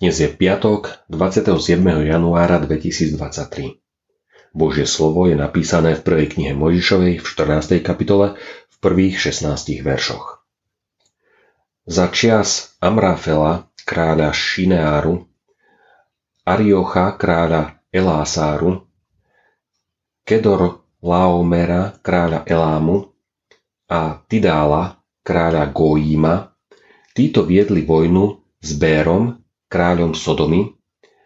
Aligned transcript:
Dnes 0.00 0.16
je 0.16 0.32
piatok 0.32 1.04
27. 1.12 1.76
januára 2.08 2.56
2023. 2.56 3.76
Božie 4.56 4.88
slovo 4.88 5.28
je 5.28 5.36
napísané 5.36 5.92
v 5.92 6.00
prvej 6.00 6.32
knihe 6.32 6.52
Mojžišovej 6.56 7.20
v 7.20 7.26
14. 7.36 7.84
kapitole 7.84 8.32
v 8.40 8.76
prvých 8.80 9.20
16 9.28 9.84
veršoch. 9.84 10.40
Za 11.84 12.08
čias 12.16 12.72
Amrafela, 12.80 13.68
kráľa 13.84 14.32
Šineáru, 14.32 15.20
Ariocha, 16.48 17.20
kráľa 17.20 17.76
Elásáru, 17.92 18.88
Kedor 20.24 20.80
Laomera, 21.04 22.00
kráľa 22.00 22.48
Elámu 22.48 23.04
a 23.92 24.16
Tidála, 24.24 24.96
kráľa 25.20 25.68
Goíma, 25.68 26.56
títo 27.12 27.44
viedli 27.44 27.84
vojnu 27.84 28.41
s 28.62 28.78
Bérom, 28.78 29.42
kráľom 29.66 30.14
Sodomy, 30.14 30.78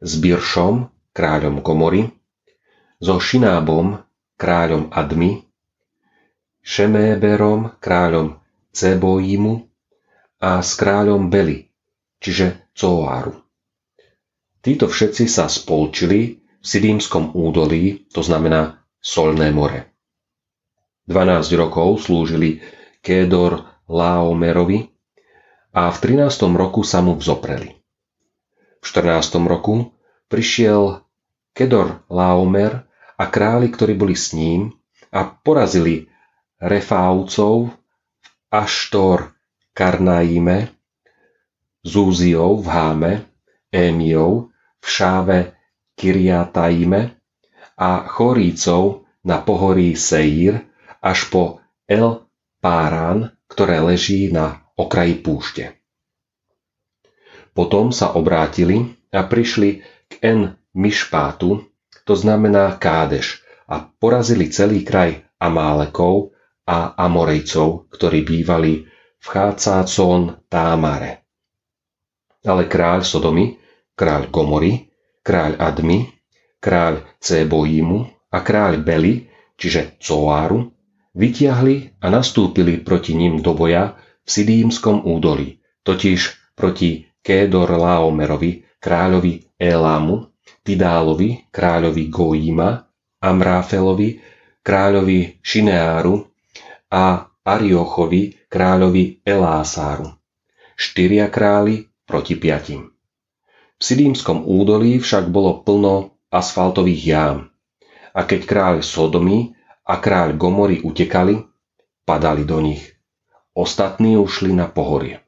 s 0.00 0.16
Biršom, 0.16 0.88
kráľom 1.12 1.60
Gomory, 1.60 2.08
so 2.98 3.20
Šinábom, 3.20 4.00
kráľom 4.40 4.88
Admy, 4.90 5.44
Šeméberom, 6.64 7.76
kráľom 7.78 8.40
Ceboímu 8.72 9.68
a 10.40 10.64
s 10.64 10.72
kráľom 10.74 11.28
Beli, 11.28 11.68
čiže 12.16 12.72
Coáru. 12.72 13.36
Títo 14.64 14.88
všetci 14.88 15.24
sa 15.28 15.46
spolčili 15.46 16.40
v 16.40 16.64
Sidímskom 16.64 17.36
údolí, 17.36 18.08
to 18.10 18.24
znamená 18.24 18.82
Solné 18.98 19.54
more. 19.54 19.94
12 21.08 21.60
rokov 21.60 22.04
slúžili 22.04 22.60
Kédor 23.00 23.64
Laomerovi 23.88 24.97
a 25.72 25.92
v 25.92 25.96
13. 26.00 26.48
roku 26.56 26.80
sa 26.80 27.04
mu 27.04 27.16
vzopreli. 27.18 27.76
V 28.78 28.84
14. 28.84 29.42
roku 29.44 29.92
prišiel 30.30 31.04
Kedor 31.52 32.06
Laomer 32.08 32.86
a 33.18 33.24
králi, 33.26 33.68
ktorí 33.68 33.98
boli 33.98 34.14
s 34.14 34.32
ním 34.32 34.72
a 35.10 35.26
porazili 35.26 36.06
Refáucov 36.62 37.70
v 37.70 38.22
Aštor 38.50 39.34
Karnaíme, 39.74 40.72
Zúziou 41.82 42.58
v 42.62 42.66
Háme, 42.66 43.12
Émiou 43.70 44.50
v 44.80 44.86
Šáve 44.86 45.38
Kiriataime 45.98 47.18
a 47.78 48.06
Chorícov 48.06 49.06
na 49.26 49.42
pohorí 49.42 49.98
Seír 49.98 50.62
až 51.02 51.26
po 51.30 51.58
El 51.86 52.26
Párán, 52.62 53.34
ktoré 53.50 53.82
leží 53.82 54.30
na 54.30 54.67
okraji 54.78 55.14
púšte. 55.18 55.64
Potom 57.52 57.90
sa 57.90 58.14
obrátili 58.14 58.94
a 59.10 59.26
prišli 59.26 59.82
k 60.06 60.12
En 60.22 60.54
Mišpátu, 60.78 61.66
to 62.06 62.14
znamená 62.14 62.78
Kádeš, 62.78 63.42
a 63.68 63.84
porazili 63.84 64.48
celý 64.48 64.86
kraj 64.86 65.20
Amálekov 65.36 66.32
a 66.64 66.96
Amorejcov, 66.96 67.90
ktorí 67.92 68.24
bývali 68.24 68.86
v 69.18 69.26
Chácácón 69.26 70.46
Támare. 70.48 71.26
Ale 72.46 72.70
kráľ 72.70 73.04
Sodomy, 73.04 73.58
kráľ 73.98 74.30
Gomory, 74.30 74.88
kráľ 75.20 75.58
Admy, 75.58 76.08
kráľ 76.62 77.04
Ceboímu 77.18 78.30
a 78.32 78.38
kráľ 78.40 78.80
Beli, 78.80 79.28
čiže 79.58 79.98
Coáru, 79.98 80.70
vytiahli 81.18 81.98
a 81.98 82.06
nastúpili 82.08 82.78
proti 82.80 83.18
ním 83.18 83.42
do 83.42 83.52
boja 83.52 83.98
v 84.28 84.30
Sidímskom 84.30 85.08
údolí, 85.08 85.56
totiž 85.88 86.52
proti 86.52 87.08
Kédor 87.24 87.72
Laomerovi, 87.72 88.68
kráľovi 88.76 89.56
Elámu, 89.56 90.28
Tidálovi, 90.60 91.48
kráľovi 91.48 92.12
Goíma, 92.12 92.84
Amráfelovi, 93.24 94.20
kráľovi 94.60 95.40
Šineáru 95.40 96.28
a 96.92 97.24
Ariochovi, 97.40 98.36
kráľovi 98.52 99.24
Elásáru. 99.24 100.12
Štyria 100.76 101.32
králi 101.32 101.88
proti 102.04 102.36
piatim. 102.36 102.92
V 103.80 103.82
Sidímskom 103.82 104.44
údolí 104.44 105.00
však 105.00 105.32
bolo 105.32 105.64
plno 105.64 106.20
asfaltových 106.28 107.02
jám. 107.08 107.48
A 108.12 108.28
keď 108.28 108.40
kráľ 108.44 108.74
Sodomy 108.84 109.56
a 109.88 109.96
kráľ 109.96 110.36
Gomory 110.36 110.84
utekali, 110.84 111.40
padali 112.04 112.44
do 112.44 112.60
nich. 112.60 112.97
Ostatní 113.58 114.14
ušli 114.14 114.54
na 114.54 114.70
pohorie. 114.70 115.18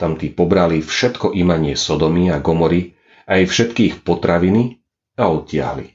Tam 0.00 0.16
tí 0.16 0.32
pobrali 0.32 0.80
všetko 0.80 1.36
imanie 1.36 1.76
Sodomy 1.76 2.32
a 2.32 2.40
Gomory, 2.40 2.96
aj 3.28 3.44
všetkých 3.44 4.00
potraviny 4.00 4.80
a 5.20 5.28
odtiahli. 5.28 5.92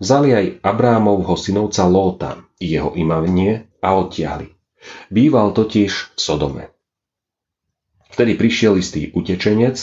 Vzali 0.00 0.28
aj 0.32 0.46
Abrámovho 0.64 1.36
synovca 1.36 1.84
Lóta 1.84 2.40
jeho 2.56 2.96
imanie 2.96 3.68
a 3.84 4.00
odtiahli. 4.00 4.48
Býval 5.12 5.52
totiž 5.52 6.16
v 6.16 6.18
Sodome. 6.18 6.64
Vtedy 8.08 8.40
prišiel 8.40 8.80
istý 8.80 9.12
utečenec 9.12 9.76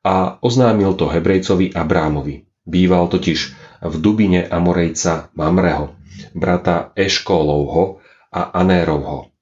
a 0.00 0.40
oznámil 0.40 0.96
to 0.96 1.12
Hebrejcovi 1.12 1.76
Abrámovi. 1.76 2.48
Býval 2.64 3.12
totiž 3.12 3.38
v 3.84 3.94
Dubine 4.00 4.48
Amorejca 4.48 5.28
Mamreho, 5.36 5.92
brata 6.32 6.96
Eškólovho 6.96 8.00
a 8.32 8.48
Anérovho 8.56 9.33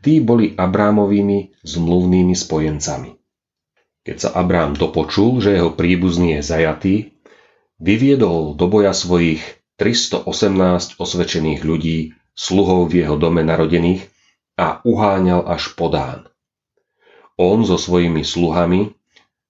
Tí 0.00 0.16
boli 0.24 0.56
Abrámovými 0.56 1.60
zmluvnými 1.60 2.32
spojencami. 2.32 3.20
Keď 4.00 4.16
sa 4.16 4.30
Abrám 4.32 4.72
dopočul, 4.72 5.44
že 5.44 5.60
jeho 5.60 5.76
príbuzný 5.76 6.40
je 6.40 6.42
zajatý, 6.42 6.94
vyviedol 7.76 8.56
do 8.56 8.64
boja 8.64 8.96
svojich 8.96 9.44
318 9.76 10.96
osvedčených 10.96 11.60
ľudí, 11.60 12.16
sluhov 12.32 12.88
v 12.88 13.04
jeho 13.04 13.20
dome 13.20 13.44
narodených 13.44 14.08
a 14.56 14.80
uháňal 14.88 15.44
až 15.44 15.76
podán. 15.76 16.32
On 17.36 17.60
so 17.68 17.76
svojimi 17.76 18.24
sluhami 18.24 18.96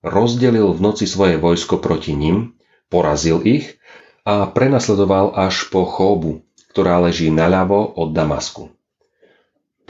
rozdelil 0.02 0.74
v 0.74 0.80
noci 0.82 1.06
svoje 1.06 1.38
vojsko 1.38 1.78
proti 1.78 2.18
nim, 2.18 2.58
porazil 2.90 3.38
ich 3.46 3.78
a 4.26 4.50
prenasledoval 4.50 5.30
až 5.38 5.70
po 5.70 5.86
Chóbu, 5.86 6.42
ktorá 6.74 6.98
leží 6.98 7.30
naľavo 7.30 7.94
od 7.94 8.10
Damasku 8.10 8.79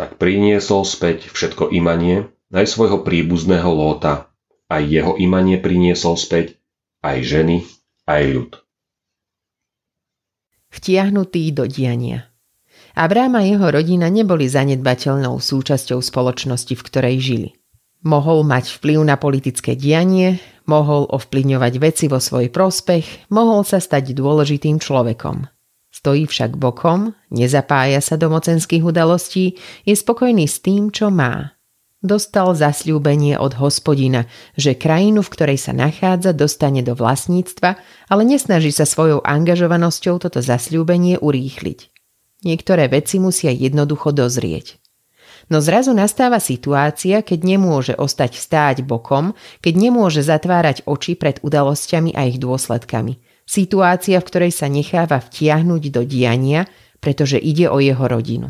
tak 0.01 0.17
priniesol 0.17 0.89
späť 0.89 1.29
všetko 1.29 1.77
imanie, 1.77 2.33
aj 2.57 2.73
svojho 2.73 3.05
príbuzného 3.05 3.69
Lóta, 3.69 4.33
aj 4.73 4.89
jeho 4.89 5.13
imanie 5.21 5.61
priniesol 5.61 6.17
späť, 6.17 6.57
aj 7.05 7.21
ženy, 7.21 7.69
aj 8.09 8.23
ľud. 8.33 8.51
Vtiahnutý 10.73 11.53
do 11.53 11.69
diania 11.69 12.33
Abrám 12.97 13.37
a 13.37 13.45
jeho 13.45 13.69
rodina 13.69 14.09
neboli 14.09 14.49
zanedbateľnou 14.49 15.37
súčasťou 15.37 16.01
spoločnosti, 16.01 16.73
v 16.73 16.87
ktorej 16.89 17.17
žili. 17.21 17.51
Mohol 18.01 18.49
mať 18.49 18.81
vplyv 18.81 19.05
na 19.05 19.21
politické 19.21 19.77
dianie, 19.77 20.41
mohol 20.65 21.13
ovplyvňovať 21.13 21.73
veci 21.77 22.09
vo 22.09 22.17
svoj 22.17 22.49
prospech, 22.49 23.29
mohol 23.29 23.69
sa 23.69 23.77
stať 23.77 24.17
dôležitým 24.17 24.81
človekom– 24.81 25.45
Stojí 25.91 26.23
však 26.31 26.55
bokom, 26.55 27.19
nezapája 27.35 27.99
sa 27.99 28.15
do 28.15 28.31
mocenských 28.31 28.87
udalostí, 28.87 29.59
je 29.83 29.95
spokojný 29.99 30.47
s 30.47 30.63
tým, 30.63 30.95
čo 30.95 31.11
má. 31.11 31.59
Dostal 32.01 32.57
zasľúbenie 32.57 33.37
od 33.37 33.61
hospodina, 33.61 34.25
že 34.57 34.79
krajinu, 34.79 35.21
v 35.21 35.33
ktorej 35.37 35.59
sa 35.61 35.77
nachádza, 35.77 36.33
dostane 36.33 36.81
do 36.81 36.97
vlastníctva, 36.97 37.77
ale 38.09 38.23
nesnaží 38.25 38.73
sa 38.73 38.89
svojou 38.89 39.21
angažovanosťou 39.21 40.17
toto 40.23 40.41
zasľúbenie 40.41 41.21
urýchliť. 41.21 41.93
Niektoré 42.47 42.89
veci 42.89 43.21
musia 43.21 43.53
jednoducho 43.53 44.17
dozrieť. 44.17 44.81
No 45.53 45.61
zrazu 45.61 45.93
nastáva 45.93 46.41
situácia, 46.41 47.21
keď 47.21 47.41
nemôže 47.45 47.93
ostať 47.99 48.39
stáť 48.39 48.77
bokom, 48.87 49.37
keď 49.61 49.75
nemôže 49.77 50.23
zatvárať 50.25 50.87
oči 50.89 51.19
pred 51.19 51.43
udalosťami 51.43 52.15
a 52.15 52.31
ich 52.31 52.39
dôsledkami– 52.39 53.19
Situácia, 53.51 54.23
v 54.23 54.29
ktorej 54.31 54.53
sa 54.55 54.71
necháva 54.71 55.19
vtiahnuť 55.19 55.83
do 55.91 56.07
diania, 56.07 56.71
pretože 57.03 57.35
ide 57.35 57.67
o 57.67 57.83
jeho 57.83 58.07
rodinu. 58.07 58.47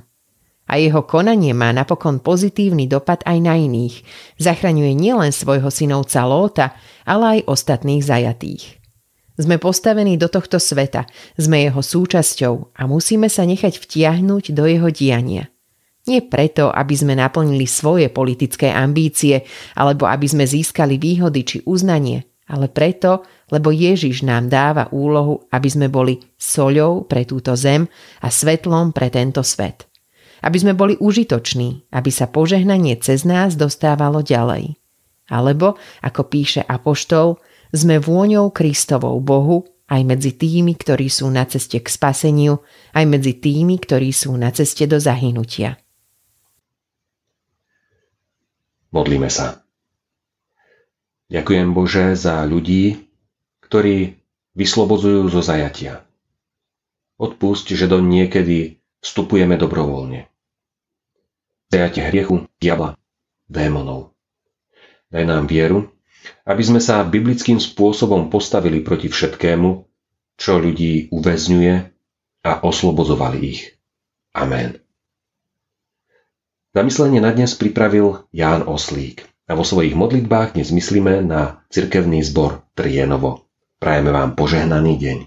A 0.69 0.77
jeho 0.77 1.09
konanie 1.09 1.57
má 1.57 1.73
napokon 1.73 2.21
pozitívny 2.21 2.85
dopad 2.85 3.25
aj 3.25 3.39
na 3.41 3.57
iných. 3.57 4.05
Zachraňuje 4.37 4.93
nielen 4.93 5.33
svojho 5.33 5.73
synovca 5.73 6.29
Lóta, 6.29 6.67
ale 7.09 7.41
aj 7.41 7.49
ostatných 7.49 8.05
zajatých. 8.05 8.77
Sme 9.41 9.57
postavení 9.57 10.21
do 10.21 10.29
tohto 10.29 10.61
sveta, 10.61 11.09
sme 11.41 11.65
jeho 11.65 11.81
súčasťou 11.81 12.77
a 12.77 12.85
musíme 12.85 13.33
sa 13.33 13.49
nechať 13.49 13.81
vtiahnuť 13.81 14.53
do 14.53 14.69
jeho 14.69 14.93
diania. 14.93 15.49
Nie 16.05 16.21
preto, 16.29 16.69
aby 16.69 16.93
sme 16.93 17.17
naplnili 17.17 17.65
svoje 17.65 18.13
politické 18.13 18.69
ambície 18.69 19.49
alebo 19.73 20.05
aby 20.05 20.29
sme 20.29 20.45
získali 20.45 21.01
výhody 21.01 21.41
či 21.41 21.57
uznanie, 21.65 22.30
ale 22.51 22.67
preto, 22.67 23.23
lebo 23.55 23.71
Ježiš 23.71 24.27
nám 24.27 24.51
dáva 24.51 24.91
úlohu, 24.91 25.47
aby 25.55 25.69
sme 25.71 25.87
boli 25.87 26.19
soľou 26.35 27.07
pre 27.07 27.23
túto 27.23 27.55
zem 27.55 27.87
a 28.19 28.29
svetlom 28.29 28.91
pre 28.91 29.07
tento 29.07 29.47
svet. 29.47 29.87
Aby 30.43 30.59
sme 30.59 30.75
boli 30.75 30.99
užitoční, 30.99 31.87
aby 31.95 32.11
sa 32.11 32.27
požehnanie 32.27 32.99
cez 32.99 33.23
nás 33.23 33.55
dostávalo 33.55 34.27
ďalej. 34.27 34.75
Alebo, 35.31 35.79
ako 36.03 36.27
píše 36.27 36.67
Apoštol, 36.67 37.39
sme 37.71 38.03
vôňou 38.03 38.51
Kristovou 38.51 39.23
Bohu 39.23 39.63
aj 39.87 40.03
medzi 40.03 40.35
tými, 40.35 40.75
ktorí 40.75 41.07
sú 41.07 41.31
na 41.31 41.47
ceste 41.47 41.79
k 41.79 41.87
spaseniu, 41.87 42.63
aj 42.95 43.05
medzi 43.07 43.39
tými, 43.39 43.79
ktorí 43.79 44.11
sú 44.11 44.35
na 44.35 44.51
ceste 44.51 44.91
do 44.91 44.99
zahynutia. 44.99 45.79
Modlíme 48.91 49.31
sa. 49.31 49.63
Ďakujem 51.31 51.69
Bože 51.71 52.19
za 52.19 52.43
ľudí, 52.43 53.07
ktorí 53.63 54.19
vyslobodzujú 54.59 55.31
zo 55.31 55.39
zajatia. 55.47 56.03
Odpusť, 57.23 57.79
že 57.79 57.87
do 57.87 58.03
niekedy 58.03 58.83
vstupujeme 58.99 59.55
dobrovoľne. 59.55 60.27
Zajatie 61.71 62.03
hriechu, 62.03 62.51
diabla, 62.59 62.99
démonov. 63.47 64.11
Daj 65.15 65.23
nám 65.23 65.47
vieru, 65.47 65.95
aby 66.43 66.63
sme 66.67 66.83
sa 66.83 67.07
biblickým 67.07 67.63
spôsobom 67.63 68.27
postavili 68.27 68.83
proti 68.83 69.07
všetkému, 69.07 69.87
čo 70.35 70.59
ľudí 70.59 71.15
uväzňuje 71.15 71.75
a 72.43 72.53
oslobodzovali 72.67 73.39
ich. 73.39 73.79
Amen. 74.35 74.83
Zamyslenie 76.75 77.23
na 77.23 77.31
dnes 77.31 77.55
pripravil 77.55 78.27
Ján 78.35 78.67
Oslík 78.67 79.31
a 79.51 79.59
vo 79.59 79.67
svojich 79.67 79.99
modlitbách 79.99 80.55
dnes 80.55 80.71
myslíme 80.71 81.27
na 81.27 81.67
cirkevný 81.75 82.23
zbor 82.23 82.63
Trienovo. 82.79 83.51
Prajeme 83.83 84.15
vám 84.15 84.39
požehnaný 84.39 84.95
deň. 84.95 85.19